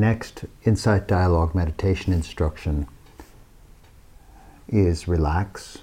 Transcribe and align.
next 0.00 0.44
insight 0.64 1.08
dialogue 1.08 1.54
meditation 1.54 2.12
instruction 2.12 2.86
is 4.68 5.08
relax. 5.08 5.78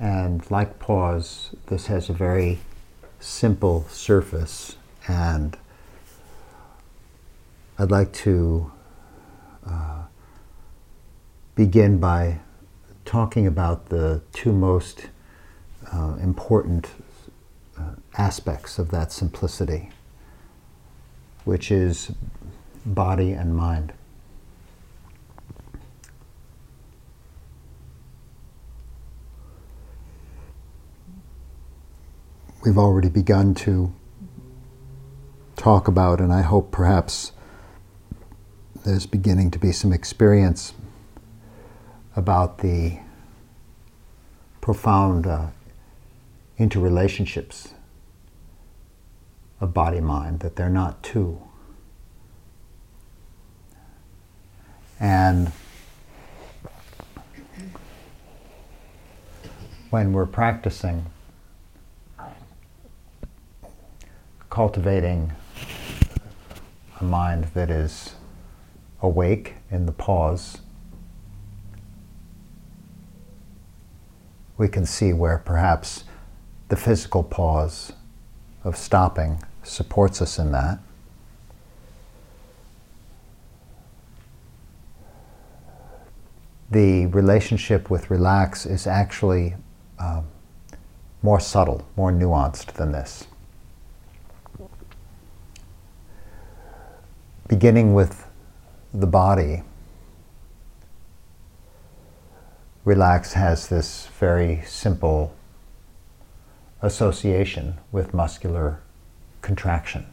And 0.00 0.48
like 0.50 0.78
pause, 0.78 1.50
this 1.66 1.86
has 1.86 2.08
a 2.08 2.12
very 2.12 2.58
simple 3.20 3.84
surface, 3.88 4.76
and 5.08 5.56
I'd 7.78 7.90
like 7.90 8.12
to 8.24 8.70
uh, 9.66 10.02
begin 11.54 11.98
by 11.98 12.38
talking 13.04 13.46
about 13.46 13.86
the 13.88 14.22
two 14.32 14.52
most 14.52 15.08
uh, 15.92 16.16
important 16.22 16.88
uh, 17.76 17.94
aspects 18.16 18.78
of 18.78 18.90
that 18.90 19.10
simplicity, 19.10 19.90
which 21.48 21.70
is 21.70 22.12
body 22.84 23.32
and 23.32 23.56
mind. 23.56 23.90
We've 32.62 32.76
already 32.76 33.08
begun 33.08 33.54
to 33.64 33.90
talk 35.56 35.88
about, 35.88 36.20
and 36.20 36.34
I 36.34 36.42
hope 36.42 36.70
perhaps 36.70 37.32
there's 38.84 39.06
beginning 39.06 39.50
to 39.52 39.58
be 39.58 39.72
some 39.72 39.90
experience 39.90 40.74
about 42.14 42.58
the 42.58 42.98
profound 44.60 45.26
uh, 45.26 45.46
interrelationships 46.58 47.72
of 49.60 49.74
body 49.74 50.00
mind, 50.00 50.40
that 50.40 50.56
they're 50.56 50.68
not 50.68 51.02
two. 51.02 51.40
And 55.00 55.52
when 59.90 60.12
we're 60.12 60.26
practicing 60.26 61.06
cultivating 64.50 65.32
a 67.00 67.04
mind 67.04 67.44
that 67.54 67.70
is 67.70 68.14
awake 69.00 69.54
in 69.70 69.86
the 69.86 69.92
pause, 69.92 70.58
we 74.56 74.66
can 74.66 74.84
see 74.84 75.12
where 75.12 75.38
perhaps 75.38 76.04
the 76.68 76.76
physical 76.76 77.22
pause 77.22 77.92
of 78.64 78.76
stopping 78.76 79.40
supports 79.68 80.22
us 80.22 80.38
in 80.38 80.52
that. 80.52 80.78
The 86.70 87.06
relationship 87.06 87.88
with 87.88 88.10
relax 88.10 88.66
is 88.66 88.86
actually 88.86 89.54
um, 89.98 90.26
more 91.22 91.40
subtle, 91.40 91.86
more 91.96 92.12
nuanced 92.12 92.72
than 92.74 92.92
this. 92.92 93.26
Beginning 97.48 97.94
with 97.94 98.26
the 98.92 99.06
body, 99.06 99.62
relax 102.84 103.32
has 103.32 103.68
this 103.68 104.06
very 104.18 104.62
simple 104.66 105.34
association 106.82 107.78
with 107.90 108.12
muscular 108.12 108.80
contraction. 109.42 110.06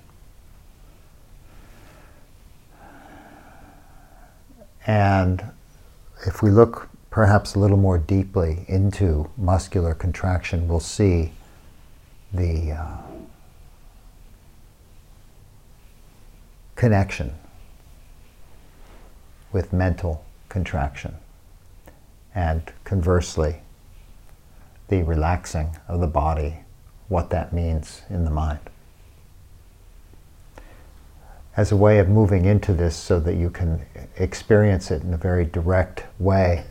And 4.88 5.44
if 6.26 6.42
we 6.42 6.50
look 6.50 6.90
perhaps 7.10 7.56
a 7.56 7.60
little 7.60 7.78
more 7.78 7.98
deeply 7.98 8.66
into 8.68 9.30
muscular 9.38 9.94
contraction, 9.94 10.68
we'll 10.68 10.80
see 10.80 11.32
the 12.34 12.74
uh, 12.74 12.98
connection 16.76 17.34
with 19.52 19.72
mental 19.72 20.26
contraction. 20.50 21.16
And 22.36 22.72
conversely, 22.84 23.62
the 24.90 25.04
relaxing 25.04 25.78
of 25.88 26.02
the 26.02 26.08
body, 26.08 26.60
what 27.08 27.30
that 27.30 27.54
means 27.54 28.02
in 28.10 28.26
the 28.26 28.32
mind. 28.32 28.60
As 31.58 31.72
a 31.72 31.76
way 31.76 32.00
of 32.00 32.10
moving 32.10 32.46
into 32.46 32.74
this 32.74 32.96
so 32.96 33.20
that 33.22 33.36
you 33.36 33.50
can 33.50 33.86
experience 34.18 34.92
it 34.92 35.04
in 35.04 35.14
a 35.14 35.18
very 35.18 35.46
direct 35.46 36.04
way, 36.20 36.66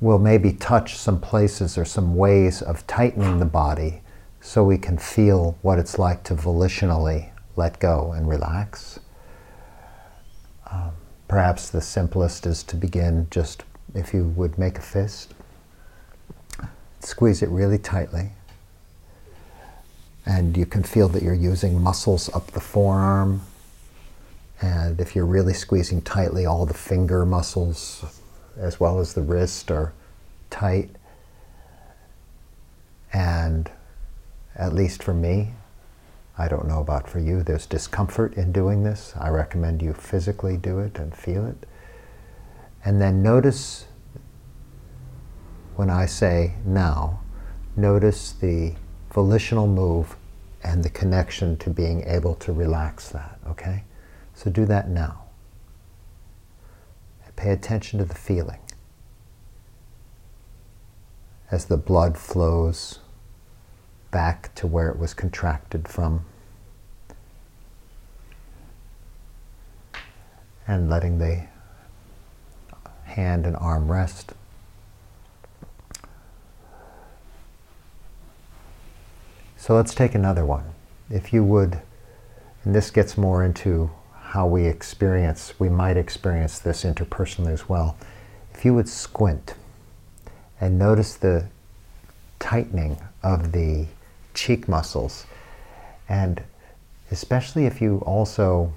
we'll 0.00 0.18
maybe 0.18 0.52
touch 0.52 0.96
some 0.96 1.20
places 1.20 1.78
or 1.78 1.84
some 1.84 2.16
ways 2.16 2.60
of 2.62 2.86
tightening 2.86 3.38
the 3.38 3.46
body 3.46 4.02
so 4.40 4.64
we 4.64 4.78
can 4.78 4.98
feel 4.98 5.58
what 5.62 5.78
it's 5.78 5.98
like 5.98 6.22
to 6.24 6.34
volitionally 6.34 7.30
let 7.56 7.78
go 7.78 8.12
and 8.12 8.28
relax. 8.28 9.00
Um, 10.70 10.92
perhaps 11.28 11.70
the 11.70 11.80
simplest 11.80 12.46
is 12.46 12.62
to 12.64 12.76
begin 12.76 13.26
just 13.30 13.64
if 13.94 14.14
you 14.14 14.24
would 14.24 14.58
make 14.58 14.78
a 14.78 14.82
fist 14.82 15.34
Squeeze 17.00 17.42
it 17.42 17.48
really 17.48 17.78
tightly. 17.78 18.32
And 20.26 20.56
you 20.56 20.66
can 20.66 20.82
feel 20.82 21.08
that 21.08 21.22
you're 21.22 21.34
using 21.34 21.82
muscles 21.82 22.28
up 22.34 22.48
the 22.48 22.60
forearm. 22.60 23.42
And 24.60 25.00
if 25.00 25.16
you're 25.16 25.26
really 25.26 25.54
squeezing 25.54 26.02
tightly, 26.02 26.44
all 26.44 26.66
the 26.66 26.74
finger 26.74 27.24
muscles, 27.24 28.04
as 28.56 28.78
well 28.78 29.00
as 29.00 29.14
the 29.14 29.22
wrist, 29.22 29.70
are 29.70 29.92
tight. 30.50 30.90
And 33.12 33.70
at 34.54 34.74
least 34.74 35.02
for 35.02 35.14
me, 35.14 35.52
I 36.36 36.48
don't 36.48 36.68
know 36.68 36.80
about 36.80 37.08
for 37.08 37.18
you, 37.18 37.42
there's 37.42 37.66
discomfort 37.66 38.34
in 38.34 38.52
doing 38.52 38.82
this. 38.82 39.14
I 39.18 39.28
recommend 39.28 39.82
you 39.82 39.92
physically 39.92 40.56
do 40.56 40.78
it 40.78 40.98
and 40.98 41.14
feel 41.14 41.46
it. 41.46 41.66
And 42.84 43.00
then 43.00 43.22
notice 43.22 43.86
when 45.76 45.90
I 45.90 46.06
say 46.06 46.54
now, 46.64 47.20
notice 47.76 48.32
the 48.32 48.74
volitional 49.12 49.66
move 49.66 50.16
and 50.62 50.84
the 50.84 50.90
connection 50.90 51.56
to 51.58 51.70
being 51.70 52.04
able 52.06 52.34
to 52.36 52.52
relax 52.52 53.08
that, 53.08 53.38
okay? 53.46 53.84
So 54.34 54.50
do 54.50 54.64
that 54.66 54.88
now. 54.88 55.24
And 57.24 57.34
pay 57.36 57.50
attention 57.50 57.98
to 57.98 58.04
the 58.04 58.14
feeling 58.14 58.60
as 61.50 61.66
the 61.66 61.76
blood 61.76 62.16
flows 62.16 63.00
back 64.10 64.54
to 64.54 64.66
where 64.66 64.88
it 64.88 64.98
was 64.98 65.14
contracted 65.14 65.88
from. 65.88 66.24
And 70.66 70.88
letting 70.88 71.18
the 71.18 71.46
hand 73.04 73.46
and 73.46 73.56
arm 73.56 73.90
rest. 73.90 74.34
So 79.60 79.76
let's 79.76 79.94
take 79.94 80.14
another 80.14 80.46
one. 80.46 80.64
If 81.10 81.34
you 81.34 81.44
would, 81.44 81.82
and 82.64 82.74
this 82.74 82.90
gets 82.90 83.18
more 83.18 83.44
into 83.44 83.90
how 84.18 84.46
we 84.46 84.64
experience, 84.64 85.52
we 85.58 85.68
might 85.68 85.98
experience 85.98 86.58
this 86.58 86.82
interpersonally 86.82 87.52
as 87.52 87.68
well. 87.68 87.98
If 88.54 88.64
you 88.64 88.72
would 88.72 88.88
squint 88.88 89.52
and 90.62 90.78
notice 90.78 91.14
the 91.14 91.44
tightening 92.38 92.96
of 93.22 93.52
the 93.52 93.84
cheek 94.32 94.66
muscles, 94.66 95.26
and 96.08 96.42
especially 97.10 97.66
if 97.66 97.82
you 97.82 97.98
also 98.06 98.72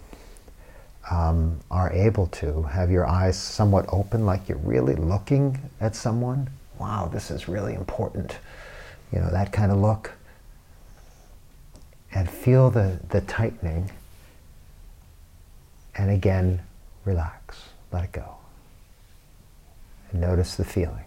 um, 1.09 1.61
are 1.71 1.93
able 1.93 2.27
to 2.27 2.63
have 2.63 2.91
your 2.91 3.07
eyes 3.07 3.39
somewhat 3.39 3.85
open, 3.87 4.25
like 4.25 4.49
you're 4.49 4.57
really 4.57 4.95
looking 4.95 5.57
at 5.79 5.95
someone. 5.95 6.49
Wow, 6.77 7.09
this 7.09 7.31
is 7.31 7.47
really 7.47 7.73
important. 7.73 8.37
You 9.13 9.19
know, 9.19 9.31
that 9.31 9.53
kind 9.53 9.71
of 9.71 9.77
look 9.77 10.11
and 12.13 12.29
feel 12.29 12.69
the, 12.69 12.99
the 13.09 13.21
tightening. 13.21 13.91
And 15.95 16.09
again, 16.09 16.61
relax, 17.05 17.69
let 17.91 18.03
it 18.03 18.11
go. 18.11 18.35
And 20.11 20.21
notice 20.21 20.55
the 20.55 20.65
feeling. 20.65 21.05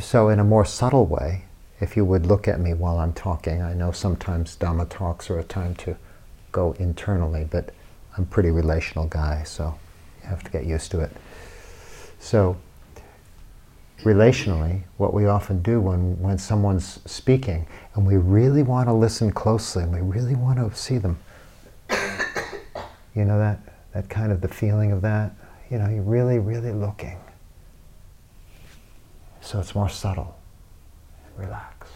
So, 0.00 0.28
in 0.28 0.40
a 0.40 0.44
more 0.44 0.64
subtle 0.64 1.06
way, 1.06 1.44
if 1.78 1.96
you 1.96 2.04
would 2.04 2.26
look 2.26 2.48
at 2.48 2.58
me 2.58 2.74
while 2.74 2.98
I'm 2.98 3.12
talking, 3.12 3.62
I 3.62 3.74
know 3.74 3.92
sometimes 3.92 4.56
Dhamma 4.56 4.88
talks 4.88 5.30
are 5.30 5.38
a 5.38 5.44
time 5.44 5.76
to 5.76 5.96
go 6.50 6.72
internally, 6.80 7.46
but 7.48 7.72
I'm 8.16 8.24
a 8.24 8.26
pretty 8.26 8.50
relational 8.50 9.06
guy, 9.06 9.44
so 9.44 9.78
you 10.24 10.30
have 10.30 10.42
to 10.42 10.50
get 10.50 10.64
used 10.64 10.90
to 10.92 11.00
it. 11.00 11.12
So, 12.18 12.56
relationally, 14.02 14.82
what 14.96 15.12
we 15.12 15.26
often 15.26 15.62
do 15.62 15.80
when, 15.80 16.18
when 16.20 16.38
someone's 16.38 17.00
speaking 17.04 17.66
and 17.94 18.06
we 18.06 18.16
really 18.16 18.62
want 18.62 18.88
to 18.88 18.92
listen 18.92 19.30
closely 19.30 19.82
and 19.82 19.92
we 19.92 20.00
really 20.00 20.34
want 20.34 20.58
to 20.58 20.74
see 20.76 20.98
them, 20.98 21.18
you 23.14 23.24
know 23.24 23.38
that, 23.38 23.60
that 23.92 24.08
kind 24.08 24.32
of 24.32 24.40
the 24.40 24.48
feeling 24.48 24.92
of 24.92 25.02
that? 25.02 25.32
You 25.70 25.78
know, 25.78 25.88
you're 25.88 26.02
really, 26.02 26.38
really 26.38 26.72
looking. 26.72 27.18
So 29.40 29.60
it's 29.60 29.74
more 29.74 29.90
subtle. 29.90 30.38
Relax. 31.36 31.88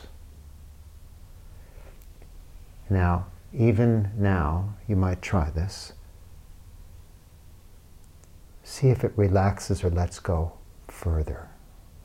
Now, 2.91 3.27
even 3.55 4.11
now, 4.17 4.75
you 4.87 4.97
might 4.97 5.23
try 5.23 5.49
this. 5.51 5.93
See 8.69 8.91
if 8.91 9.03
it 9.03 9.13
relaxes 9.17 9.83
or 9.83 9.89
lets 9.89 10.21
go 10.21 10.53
further 10.89 11.49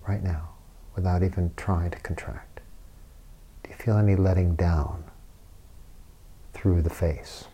right 0.07 0.24
now 0.24 0.51
without 0.95 1.21
even 1.21 1.51
trying 1.57 1.92
to 1.92 2.00
contract. 2.00 2.62
Do 3.62 3.69
you 3.69 3.75
feel 3.75 3.98
any 3.98 4.15
letting 4.15 4.56
down 4.56 5.04
through 6.54 6.81
the 6.81 6.89
face? 6.89 7.45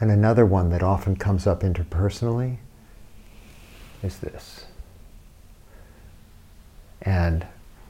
And 0.00 0.12
another 0.12 0.46
one 0.46 0.70
that 0.70 0.84
often 0.84 1.16
comes 1.16 1.44
up 1.44 1.62
interpersonally 1.62 2.58
is 4.04 4.20
this. 4.20 4.66
And 7.02 7.44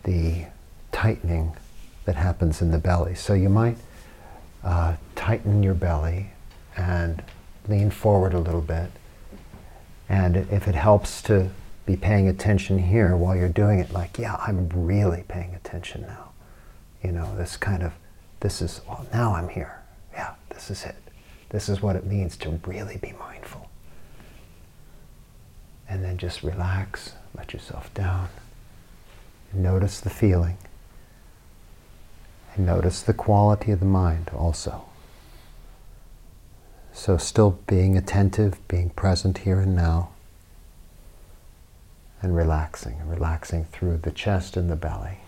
the 0.05 0.47
tightening 0.93 1.59
that 2.07 2.17
happens 2.17 2.63
in 2.63 2.71
the 2.71 2.79
belly. 2.79 3.15
So 3.15 3.35
you 3.35 3.51
might 3.51 3.77
uh, 4.65 4.97
tighten 5.29 5.63
your 5.63 5.75
belly 5.75 6.31
and 6.75 7.23
lean 7.69 7.91
forward 7.91 8.33
a 8.33 8.39
little 8.39 8.63
bit. 8.63 8.91
And 10.09 10.39
if 10.39 10.67
it 10.67 10.75
helps 10.75 11.21
to 11.25 11.51
be 11.85 11.97
paying 11.97 12.29
attention 12.29 12.79
here 12.79 13.15
while 13.15 13.37
you're 13.37 13.51
doing 13.51 13.79
it, 13.79 13.93
like, 13.93 14.19
yeah, 14.19 14.37
I'm 14.37 14.71
really 14.71 15.25
paying 15.29 15.55
attention 15.55 16.01
now. 16.01 16.31
You 17.03 17.13
know, 17.13 17.37
this 17.37 17.59
kind 17.59 17.83
of, 17.83 17.93
this 18.41 18.63
is, 18.63 18.81
well, 18.89 19.07
now 19.13 19.35
I'm 19.35 19.51
here. 19.51 19.83
Yeah, 20.15 20.33
this 20.49 20.71
is 20.71 20.85
it. 20.85 20.97
This 21.51 21.69
is 21.69 21.83
what 21.83 21.95
it 21.95 22.07
means 22.07 22.35
to 22.39 22.59
really 22.65 22.97
be 22.97 23.13
mindful. 23.19 23.69
And 25.91 26.03
then 26.03 26.17
just 26.17 26.43
relax, 26.43 27.13
let 27.37 27.53
yourself 27.53 27.93
down. 27.93 28.29
Notice 29.53 30.01
the 30.01 30.09
feeling. 30.09 30.57
And 32.55 32.65
notice 32.65 33.03
the 33.03 33.13
quality 33.13 33.73
of 33.73 33.81
the 33.81 33.85
mind 33.85 34.31
also. 34.35 34.88
So, 36.93 37.17
still 37.17 37.59
being 37.67 37.97
attentive, 37.97 38.67
being 38.69 38.91
present 38.91 39.39
here 39.39 39.61
and 39.61 39.77
now, 39.77 40.11
and 42.21 42.35
relaxing, 42.35 42.99
relaxing 43.07 43.65
through 43.67 43.99
the 43.99 44.11
chest 44.11 44.57
and 44.57 44.69
the 44.69 44.77
belly. 44.77 45.19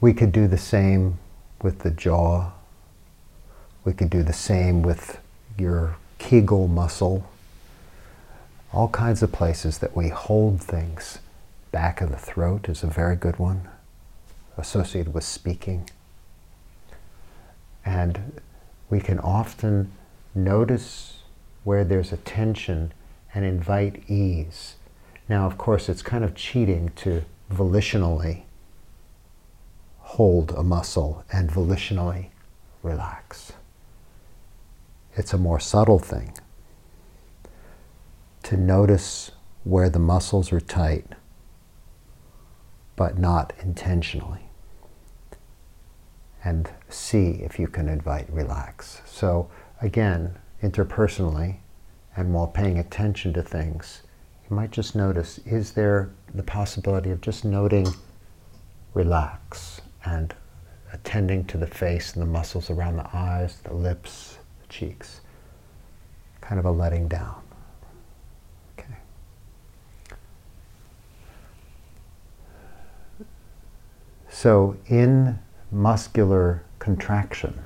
We 0.00 0.12
could 0.12 0.32
do 0.32 0.48
the 0.48 0.58
same 0.58 1.18
with 1.62 1.80
the 1.80 1.90
jaw. 1.90 2.50
We 3.84 3.92
could 3.92 4.10
do 4.10 4.24
the 4.24 4.32
same 4.32 4.82
with 4.82 5.20
your 5.56 5.96
Kegel 6.18 6.66
muscle. 6.66 7.28
All 8.72 8.88
kinds 8.88 9.22
of 9.22 9.30
places 9.30 9.78
that 9.78 9.94
we 9.94 10.08
hold 10.08 10.60
things. 10.60 11.18
Back 11.70 12.00
of 12.00 12.10
the 12.10 12.16
throat 12.16 12.68
is 12.68 12.82
a 12.82 12.88
very 12.88 13.14
good 13.14 13.38
one, 13.38 13.68
associated 14.56 15.14
with 15.14 15.24
speaking. 15.24 15.88
And 17.84 18.40
we 18.90 19.00
can 19.00 19.18
often 19.18 19.92
notice 20.34 21.22
where 21.64 21.84
there's 21.84 22.12
a 22.12 22.16
tension 22.18 22.92
and 23.34 23.44
invite 23.44 24.04
ease. 24.08 24.76
Now, 25.28 25.46
of 25.46 25.56
course, 25.56 25.88
it's 25.88 26.02
kind 26.02 26.24
of 26.24 26.34
cheating 26.34 26.90
to 26.96 27.24
volitionally 27.50 28.42
hold 29.98 30.52
a 30.52 30.62
muscle 30.62 31.24
and 31.32 31.50
volitionally 31.50 32.26
relax. 32.82 33.52
It's 35.16 35.32
a 35.32 35.38
more 35.38 35.60
subtle 35.60 35.98
thing 35.98 36.34
to 38.42 38.56
notice 38.56 39.30
where 39.64 39.88
the 39.88 39.98
muscles 39.98 40.52
are 40.52 40.60
tight, 40.60 41.06
but 43.02 43.18
not 43.18 43.52
intentionally. 43.60 44.42
And 46.44 46.70
see 46.88 47.30
if 47.42 47.58
you 47.58 47.66
can 47.66 47.88
invite 47.88 48.32
relax. 48.32 49.02
So, 49.04 49.50
again, 49.80 50.38
interpersonally, 50.62 51.56
and 52.16 52.32
while 52.32 52.46
paying 52.46 52.78
attention 52.78 53.32
to 53.32 53.42
things, 53.42 54.02
you 54.48 54.54
might 54.54 54.70
just 54.70 54.94
notice 54.94 55.38
is 55.38 55.72
there 55.72 56.12
the 56.32 56.44
possibility 56.44 57.10
of 57.10 57.20
just 57.20 57.44
noting 57.44 57.88
relax 58.94 59.80
and 60.04 60.32
attending 60.92 61.44
to 61.46 61.58
the 61.58 61.66
face 61.66 62.12
and 62.12 62.22
the 62.22 62.30
muscles 62.30 62.70
around 62.70 62.98
the 62.98 63.16
eyes, 63.16 63.58
the 63.64 63.74
lips, 63.74 64.38
the 64.60 64.68
cheeks. 64.68 65.22
Kind 66.40 66.60
of 66.60 66.66
a 66.66 66.70
letting 66.70 67.08
down. 67.08 67.41
So 74.42 74.76
in 74.88 75.38
muscular 75.70 76.64
contraction, 76.80 77.62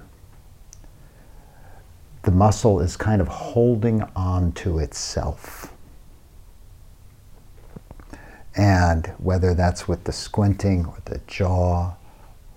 the 2.25 2.31
muscle 2.31 2.81
is 2.81 2.99
kind 2.99 3.23
of 3.23 3.28
holding 3.28 4.02
on 4.14 4.52
to 4.61 4.81
itself. 4.81 5.73
And 8.55 9.06
whether 9.17 9.55
that's 9.55 9.88
with 9.88 10.05
the 10.05 10.12
squinting 10.12 10.84
or 10.84 10.99
the 11.06 11.23
jaw 11.26 11.94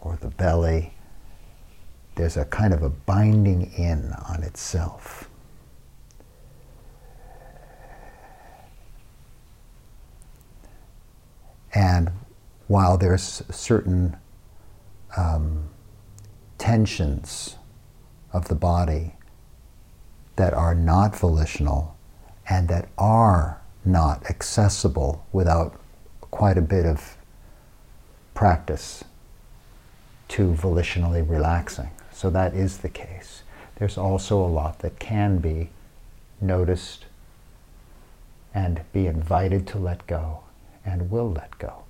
or 0.01 0.18
the 0.19 0.27
belly, 0.27 0.95
there's 2.16 2.35
a 2.35 2.44
kind 2.44 2.73
of 2.73 2.83
a 2.83 2.90
binding 2.90 3.71
in 3.71 4.11
on 4.28 4.44
itself. 4.44 5.30
And 11.73 12.11
while 12.69 12.99
there's 12.99 13.42
certain 13.49 14.16
um, 15.18 15.68
tensions 16.59 17.57
of 18.31 18.47
the 18.47 18.54
body 18.54 19.16
that 20.35 20.54
are 20.54 20.76
not 20.76 21.18
volitional 21.18 21.97
and 22.47 22.68
that 22.68 22.88
are 22.95 23.59
not 23.83 24.23
accessible 24.30 25.26
without 25.31 25.81
quite 26.30 26.59
a 26.59 26.61
bit 26.61 26.85
of 26.85 27.18
practice 28.35 29.04
to 30.28 30.54
volitionally 30.54 31.28
relaxing. 31.28 31.90
So 32.14 32.30
that 32.30 32.54
is 32.54 32.78
the 32.78 32.90
case. 32.90 33.42
There's 33.78 33.97
also 33.97 34.38
a 34.38 34.45
lot 34.45 34.78
that 34.80 34.99
can 34.99 35.40
be 35.40 35.71
noticed 36.40 37.06
and 38.54 38.81
be 38.94 39.07
invited 39.07 39.66
to 39.69 39.80
let 39.80 40.06
go 40.06 40.42
and 40.85 41.09
will 41.09 41.31
let 41.31 41.57
go. 41.57 41.85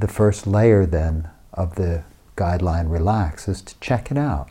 The 0.00 0.08
first 0.08 0.46
layer 0.46 0.86
then 0.86 1.30
of 1.54 1.76
the 1.76 2.02
guideline 2.36 2.90
relax 2.90 3.46
is 3.46 3.62
to 3.62 3.78
check 3.80 4.10
it 4.10 4.18
out. 4.18 4.50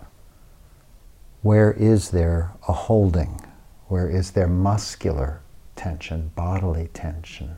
Where 1.41 1.71
is 1.73 2.11
there 2.11 2.51
a 2.67 2.73
holding? 2.73 3.41
Where 3.87 4.09
is 4.09 4.31
there 4.31 4.47
muscular 4.47 5.41
tension, 5.75 6.31
bodily 6.35 6.89
tension? 6.93 7.57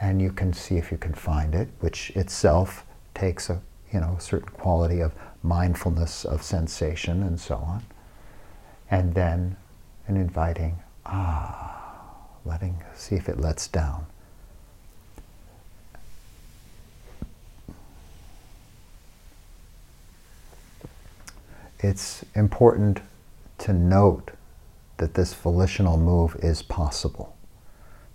and 0.00 0.22
you 0.22 0.30
can 0.30 0.52
see 0.52 0.76
if 0.76 0.92
you 0.92 0.98
can 0.98 1.14
find 1.14 1.54
it, 1.54 1.68
which 1.80 2.10
itself 2.10 2.84
takes 3.14 3.50
a 3.50 3.60
you 3.92 4.00
know 4.00 4.16
a 4.18 4.20
certain 4.20 4.48
quality 4.50 5.00
of 5.00 5.12
mindfulness 5.42 6.24
of 6.24 6.42
sensation 6.42 7.22
and 7.22 7.40
so 7.40 7.56
on. 7.56 7.82
And 8.90 9.14
then 9.14 9.56
an 10.06 10.16
inviting 10.16 10.78
ah, 11.06 12.14
letting 12.44 12.82
see 12.94 13.16
if 13.16 13.28
it 13.28 13.40
lets 13.40 13.66
down. 13.68 14.06
It's 21.80 22.24
important 22.34 23.00
to 23.58 23.72
note 23.72 24.32
that 24.96 25.14
this 25.14 25.32
volitional 25.32 25.96
move 25.96 26.36
is 26.42 26.62
possible 26.62 27.36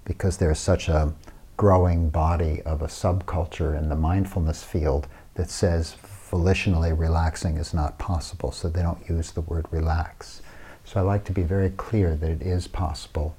because 0.04 0.38
there's 0.38 0.60
such 0.60 0.90
a 0.90 1.14
growing 1.56 2.10
body 2.10 2.62
of 2.64 2.82
a 2.82 2.88
subculture 2.88 3.78
in 3.78 3.88
the 3.88 3.96
mindfulness 3.96 4.64
field 4.64 5.08
that 5.36 5.50
says 5.50 5.96
volitionally 6.30 6.98
relaxing 6.98 7.58
is 7.58 7.74
not 7.74 7.98
possible, 7.98 8.52
so 8.52 8.68
they 8.68 8.82
don't 8.82 9.08
use 9.08 9.32
the 9.32 9.42
word 9.42 9.66
relax. 9.72 10.42
So 10.84 11.00
I 11.00 11.04
like 11.04 11.24
to 11.26 11.32
be 11.32 11.44
very 11.44 11.70
clear 11.70 12.16
that 12.16 12.30
it 12.30 12.42
is 12.42 12.68
possible, 12.68 13.36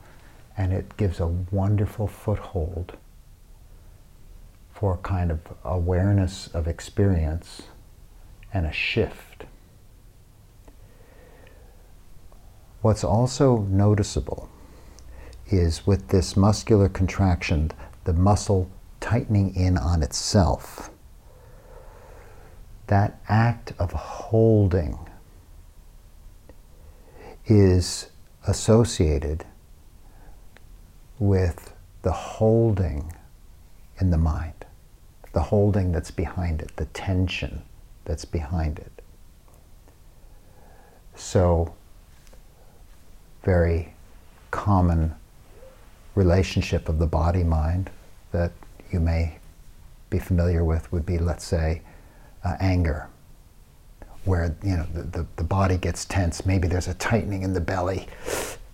and 0.56 0.72
it 0.72 0.96
gives 0.96 1.20
a 1.20 1.26
wonderful 1.26 2.06
foothold 2.06 2.96
for 4.72 4.94
a 4.94 4.98
kind 4.98 5.30
of 5.30 5.40
awareness 5.64 6.48
of 6.54 6.66
experience 6.66 7.62
and 8.52 8.64
a 8.64 8.72
shift. 8.72 9.44
What's 12.84 13.02
also 13.02 13.60
noticeable 13.70 14.50
is 15.46 15.86
with 15.86 16.08
this 16.08 16.36
muscular 16.36 16.90
contraction, 16.90 17.70
the 18.04 18.12
muscle 18.12 18.70
tightening 19.00 19.56
in 19.56 19.78
on 19.78 20.02
itself. 20.02 20.90
That 22.88 23.22
act 23.26 23.72
of 23.78 23.92
holding 23.92 24.98
is 27.46 28.10
associated 28.46 29.46
with 31.18 31.72
the 32.02 32.12
holding 32.12 33.14
in 33.98 34.10
the 34.10 34.18
mind, 34.18 34.66
the 35.32 35.44
holding 35.44 35.90
that's 35.90 36.10
behind 36.10 36.60
it, 36.60 36.76
the 36.76 36.84
tension 36.84 37.62
that's 38.04 38.26
behind 38.26 38.78
it. 38.78 39.00
So, 41.14 41.74
very 43.44 43.94
common 44.50 45.14
relationship 46.14 46.88
of 46.88 46.98
the 46.98 47.06
body 47.06 47.44
mind 47.44 47.90
that 48.32 48.52
you 48.92 49.00
may 49.00 49.38
be 50.10 50.18
familiar 50.18 50.64
with 50.64 50.90
would 50.92 51.04
be, 51.04 51.18
let's 51.18 51.44
say, 51.44 51.82
uh, 52.44 52.56
anger, 52.60 53.08
where 54.24 54.54
you 54.62 54.76
know 54.76 54.86
the, 54.94 55.02
the, 55.02 55.26
the 55.36 55.44
body 55.44 55.76
gets 55.76 56.04
tense. 56.04 56.46
Maybe 56.46 56.68
there's 56.68 56.88
a 56.88 56.94
tightening 56.94 57.42
in 57.42 57.52
the 57.52 57.60
belly, 57.60 58.06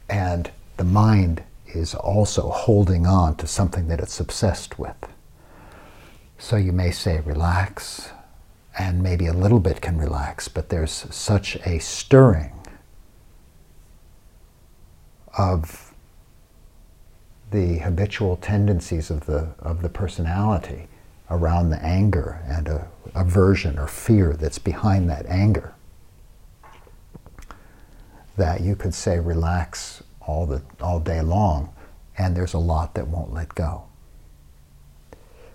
and 0.08 0.50
the 0.76 0.84
mind 0.84 1.42
is 1.66 1.94
also 1.94 2.50
holding 2.50 3.06
on 3.06 3.36
to 3.36 3.46
something 3.46 3.88
that 3.88 4.00
it's 4.00 4.20
obsessed 4.20 4.78
with. 4.78 4.96
So 6.38 6.56
you 6.56 6.72
may 6.72 6.90
say, 6.90 7.20
relax, 7.20 8.10
and 8.78 9.02
maybe 9.02 9.26
a 9.26 9.32
little 9.32 9.60
bit 9.60 9.80
can 9.80 9.98
relax, 9.98 10.48
but 10.48 10.68
there's 10.68 11.06
such 11.10 11.56
a 11.66 11.78
stirring 11.78 12.59
of 15.40 15.94
the 17.50 17.78
habitual 17.78 18.36
tendencies 18.36 19.10
of 19.10 19.24
the, 19.24 19.48
of 19.60 19.80
the 19.80 19.88
personality 19.88 20.86
around 21.30 21.70
the 21.70 21.82
anger 21.82 22.42
and 22.46 22.68
a 22.68 22.86
aversion 23.14 23.78
or 23.78 23.86
fear 23.86 24.34
that's 24.34 24.58
behind 24.58 25.08
that 25.08 25.24
anger. 25.26 25.72
That 28.36 28.60
you 28.60 28.76
could 28.76 28.92
say 28.92 29.18
relax 29.18 30.02
all, 30.20 30.44
the, 30.46 30.60
all 30.80 31.00
day 31.00 31.22
long, 31.22 31.72
and 32.18 32.36
there's 32.36 32.54
a 32.54 32.58
lot 32.58 32.94
that 32.94 33.08
won't 33.08 33.32
let 33.32 33.54
go. 33.54 33.84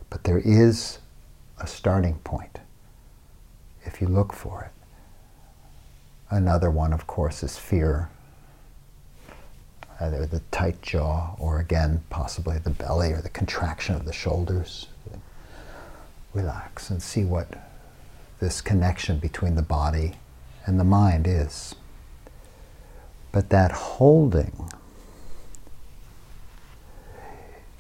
But 0.09 0.23
there 0.23 0.39
is 0.39 0.97
a 1.59 1.67
starting 1.67 2.15
point 2.23 2.59
if 3.83 4.01
you 4.01 4.07
look 4.07 4.33
for 4.33 4.63
it. 4.63 4.71
Another 6.31 6.71
one, 6.71 6.91
of 6.91 7.05
course, 7.05 7.43
is 7.43 7.57
fear. 7.57 8.09
Either 9.99 10.25
the 10.25 10.41
tight 10.51 10.81
jaw, 10.81 11.35
or 11.39 11.59
again, 11.59 12.03
possibly 12.09 12.57
the 12.57 12.69
belly 12.69 13.11
or 13.11 13.21
the 13.21 13.29
contraction 13.29 13.95
of 13.95 14.05
the 14.05 14.13
shoulders. 14.13 14.87
Relax 16.33 16.89
and 16.89 17.01
see 17.01 17.23
what 17.23 17.47
this 18.39 18.59
connection 18.59 19.19
between 19.19 19.55
the 19.55 19.61
body 19.61 20.15
and 20.65 20.79
the 20.79 20.83
mind 20.83 21.25
is. 21.27 21.75
But 23.31 23.49
that 23.49 23.71
holding 23.71 24.69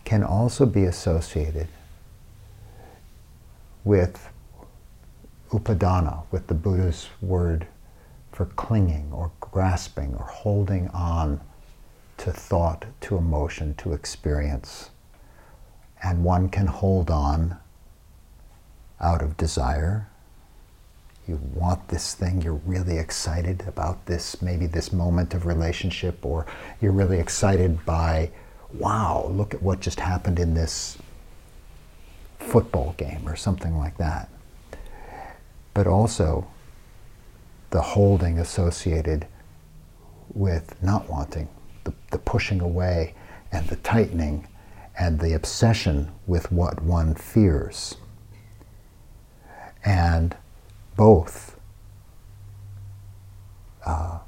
can 0.05 0.23
also 0.23 0.65
be 0.65 0.85
associated 0.85 1.67
with 3.83 4.29
upadana, 5.49 6.23
with 6.31 6.47
the 6.47 6.53
Buddha's 6.53 7.07
word 7.21 7.67
for 8.31 8.45
clinging 8.45 9.11
or 9.11 9.31
grasping 9.41 10.15
or 10.15 10.25
holding 10.25 10.87
on 10.89 11.41
to 12.17 12.31
thought, 12.31 12.85
to 13.01 13.17
emotion, 13.17 13.75
to 13.75 13.93
experience. 13.93 14.89
And 16.03 16.23
one 16.23 16.49
can 16.49 16.67
hold 16.67 17.09
on 17.09 17.57
out 19.01 19.21
of 19.21 19.37
desire. 19.37 20.07
You 21.27 21.39
want 21.53 21.87
this 21.87 22.13
thing, 22.13 22.41
you're 22.41 22.61
really 22.65 22.97
excited 22.97 23.63
about 23.67 24.05
this, 24.05 24.41
maybe 24.41 24.67
this 24.67 24.93
moment 24.93 25.33
of 25.33 25.45
relationship, 25.45 26.23
or 26.25 26.45
you're 26.81 26.91
really 26.91 27.19
excited 27.19 27.83
by, 27.85 28.31
wow, 28.73 29.27
look 29.31 29.53
at 29.53 29.61
what 29.61 29.79
just 29.79 29.99
happened 29.99 30.39
in 30.39 30.53
this 30.53 30.97
football 32.39 32.93
game 32.97 33.27
or 33.27 33.35
something 33.35 33.77
like 33.77 33.97
that 33.97 34.29
but 35.75 35.85
also 35.85 36.47
the 37.69 37.81
holding 37.81 38.39
associated 38.39 39.27
with 40.33 40.81
not 40.81 41.07
wanting, 41.07 41.47
the, 41.85 41.93
the 42.11 42.17
pushing 42.17 42.59
away 42.61 43.15
and 43.51 43.67
the 43.67 43.77
tightening 43.77 44.47
and 44.99 45.19
the 45.19 45.33
obsession 45.33 46.11
with 46.27 46.51
what 46.51 46.81
one 46.81 47.15
fears. 47.15 47.95
And 49.83 50.35
both 50.95 51.57
uh, 53.85 54.19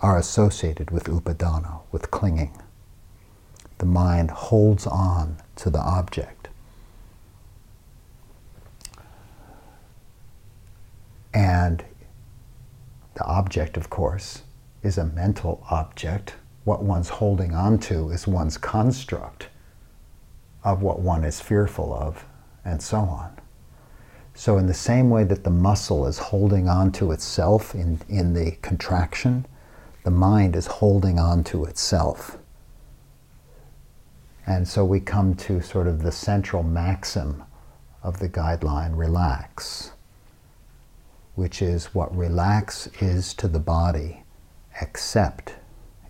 are 0.00 0.18
associated 0.18 0.90
with 0.90 1.04
upadana, 1.04 1.80
with 1.92 2.10
clinging. 2.10 2.60
The 3.78 3.86
mind 3.86 4.30
holds 4.30 4.86
on 4.86 5.38
to 5.56 5.70
the 5.70 5.80
object 5.80 6.42
And 11.34 11.84
the 13.14 13.24
object, 13.24 13.76
of 13.76 13.90
course, 13.90 14.42
is 14.82 14.98
a 14.98 15.04
mental 15.04 15.64
object. 15.70 16.34
What 16.64 16.82
one's 16.82 17.08
holding 17.08 17.54
on 17.54 17.78
to 17.80 18.10
is 18.10 18.26
one's 18.26 18.56
construct 18.56 19.48
of 20.64 20.82
what 20.82 21.00
one 21.00 21.24
is 21.24 21.40
fearful 21.40 21.92
of, 21.92 22.24
and 22.64 22.80
so 22.80 22.98
on. 22.98 23.36
So, 24.34 24.58
in 24.58 24.66
the 24.66 24.74
same 24.74 25.10
way 25.10 25.24
that 25.24 25.44
the 25.44 25.50
muscle 25.50 26.06
is 26.06 26.18
holding 26.18 26.68
on 26.68 26.92
to 26.92 27.12
itself 27.12 27.74
in, 27.74 28.00
in 28.08 28.32
the 28.32 28.52
contraction, 28.62 29.44
the 30.04 30.10
mind 30.10 30.56
is 30.56 30.66
holding 30.66 31.18
on 31.18 31.44
to 31.44 31.64
itself. 31.64 32.38
And 34.46 34.66
so 34.66 34.84
we 34.84 35.00
come 35.00 35.34
to 35.36 35.60
sort 35.60 35.86
of 35.86 36.02
the 36.02 36.10
central 36.12 36.62
maxim 36.62 37.44
of 38.02 38.18
the 38.18 38.28
guideline 38.28 38.96
relax 38.96 39.92
which 41.34 41.62
is 41.62 41.94
what 41.94 42.14
relax 42.16 42.88
is 43.00 43.32
to 43.34 43.48
the 43.48 43.58
body, 43.58 44.22
accept 44.80 45.54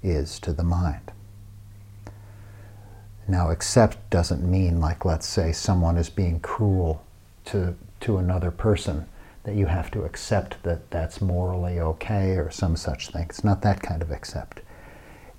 is 0.02 0.38
to 0.40 0.52
the 0.52 0.64
mind. 0.64 1.12
Now, 3.28 3.50
accept 3.50 4.10
doesn't 4.10 4.42
mean, 4.42 4.80
like, 4.80 5.04
let's 5.04 5.26
say, 5.26 5.52
someone 5.52 5.96
is 5.96 6.10
being 6.10 6.40
cruel 6.40 7.04
to, 7.46 7.76
to 8.00 8.16
another 8.18 8.50
person, 8.50 9.06
that 9.44 9.54
you 9.54 9.66
have 9.66 9.90
to 9.90 10.02
accept 10.02 10.62
that 10.62 10.90
that's 10.90 11.20
morally 11.20 11.80
okay 11.80 12.36
or 12.36 12.50
some 12.50 12.76
such 12.76 13.10
thing. 13.10 13.26
It's 13.28 13.44
not 13.44 13.62
that 13.62 13.82
kind 13.82 14.02
of 14.02 14.10
accept. 14.10 14.60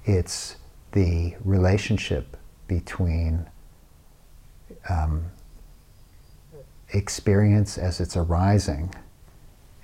It's 0.05 0.57
the 0.91 1.35
relationship 1.43 2.37
between 2.67 3.47
um, 4.89 5.25
experience 6.89 7.77
as 7.77 7.99
it's 7.99 8.17
arising 8.17 8.93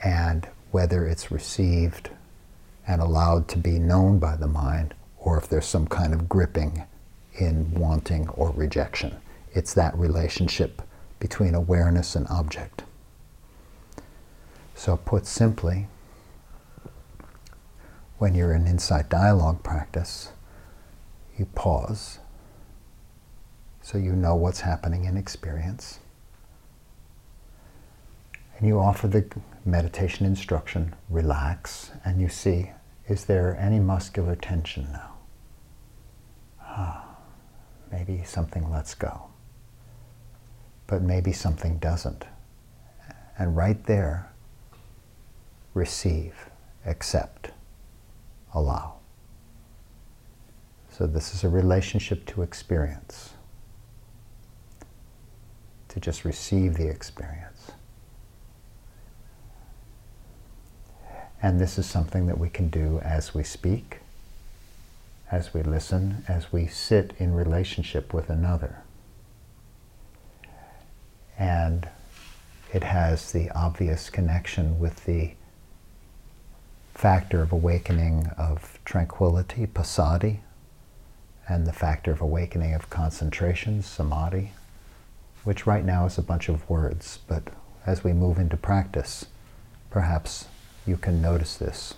and 0.04 0.48
whether 0.72 1.06
it's 1.06 1.32
received 1.32 2.10
and 2.90 3.02
allowed 3.02 3.48
to 3.48 3.58
be 3.60 3.78
known 3.78 4.18
by 4.18 4.36
the 4.36 4.48
mind, 4.48 4.96
or 5.20 5.38
if 5.38 5.48
there's 5.48 5.68
some 5.68 5.86
kind 5.88 6.12
of 6.12 6.28
gripping 6.28 6.84
in 7.36 7.72
wanting 7.76 8.28
or 8.30 8.50
rejection. 8.50 9.16
It's 9.54 9.76
that 9.76 9.96
relationship 9.96 10.82
between 11.20 11.54
awareness 11.54 12.16
and 12.16 12.28
object. 12.30 12.84
So, 14.74 14.98
put 14.98 15.28
simply, 15.28 15.88
when 18.18 18.34
you're 18.34 18.54
in 18.54 18.66
insight 18.66 19.08
dialogue 19.10 19.62
practice, 19.62 20.32
you 21.38 21.46
pause 21.46 22.18
so 23.84 23.98
you 23.98 24.14
know 24.14 24.36
what's 24.36 24.62
happening 24.62 25.06
in 25.06 25.16
experience. 25.16 26.00
And 28.58 28.68
you 28.68 28.80
offer 28.80 29.08
the 29.08 29.26
meditation 29.66 30.26
instruction, 30.26 30.96
relax, 31.10 31.92
and 32.04 32.20
you 32.20 32.30
see, 32.30 32.72
is 33.10 33.26
there 33.26 33.58
any 33.60 33.80
muscular 33.80 34.36
tension 34.36 34.88
now? 34.92 35.14
Ah, 36.62 37.18
maybe 37.92 38.24
something 38.24 38.70
lets 38.72 38.94
go. 38.94 39.24
But 40.88 41.02
maybe 41.02 41.34
something 41.34 41.80
doesn't. 41.80 42.26
And 43.38 43.58
right 43.58 43.84
there, 43.86 44.32
receive, 45.74 46.50
accept, 46.86 47.52
allow. 48.54 48.96
So 50.92 51.08
this 51.08 51.34
is 51.34 51.44
a 51.44 51.50
relationship 51.50 52.26
to 52.28 52.42
experience. 52.44 53.32
to 55.90 56.00
just 56.00 56.24
receive 56.24 56.76
the 56.76 56.88
experience. 56.88 57.72
And 61.42 61.60
this 61.60 61.78
is 61.78 61.86
something 61.86 62.28
that 62.28 62.38
we 62.38 62.50
can 62.50 62.70
do 62.70 63.00
as 63.00 63.34
we 63.34 63.44
speak, 63.44 64.00
as 65.32 65.54
we 65.54 65.64
listen, 65.64 66.24
as 66.28 66.52
we 66.52 66.68
sit 66.68 67.14
in 67.18 67.34
relationship 67.34 68.14
with 68.14 68.30
another. 68.30 68.84
And 71.38 71.88
it 72.74 72.84
has 72.84 73.32
the 73.32 73.50
obvious 73.52 74.10
connection 74.10 74.80
with 74.80 75.06
the 75.06 75.32
factor 76.94 77.42
of 77.42 77.54
awakening 77.54 78.28
of 78.38 78.78
tranquility, 78.84 79.66
passaddhi, 79.66 80.40
and 81.48 81.66
the 81.66 81.74
factor 81.74 82.12
of 82.12 82.20
awakening 82.20 82.74
of 82.74 82.90
concentration, 82.90 83.82
samadhi, 83.82 84.52
which 85.46 85.66
right 85.66 85.86
now 85.86 86.06
is 86.06 86.18
a 86.18 86.22
bunch 86.22 86.50
of 86.50 86.70
words, 86.70 87.20
but 87.28 87.44
as 87.86 88.04
we 88.04 88.12
move 88.12 88.38
into 88.38 88.58
practice, 88.58 89.26
perhaps 89.90 90.46
you 90.86 90.98
can 90.98 91.22
notice 91.22 91.58
this. 91.58 91.94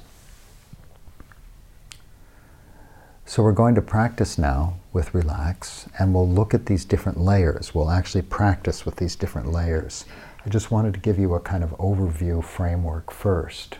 So 3.26 3.42
we're 3.44 3.54
going 3.54 3.76
to 3.76 3.82
practice 3.82 4.38
now 4.38 4.76
with 4.92 5.14
relax, 5.14 5.88
and 5.98 6.14
we'll 6.14 6.28
look 6.28 6.54
at 6.54 6.66
these 6.66 6.84
different 6.84 7.18
layers. 7.18 7.74
We'll 7.74 7.90
actually 7.90 8.24
practice 8.24 8.86
with 8.86 8.98
these 8.98 9.16
different 9.16 9.52
layers. 9.52 10.04
I 10.46 10.50
just 10.50 10.70
wanted 10.70 10.94
to 10.96 11.00
give 11.00 11.18
you 11.18 11.34
a 11.34 11.40
kind 11.40 11.64
of 11.64 11.70
overview 11.78 12.44
framework 12.44 13.12
first 13.12 13.78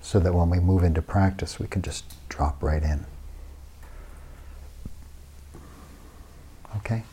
so 0.00 0.18
that 0.18 0.34
when 0.34 0.50
we 0.50 0.58
move 0.58 0.82
into 0.82 1.02
practice, 1.02 1.58
we 1.58 1.66
can 1.66 1.82
just 1.82 2.04
drop 2.28 2.62
right 2.62 2.82
in. 2.82 3.04
Okay? 6.76 7.04